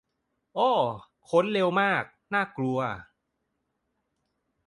[0.55, 0.69] โอ้
[1.29, 2.03] ค้นเร็วมาก
[2.33, 2.79] น่ากลัว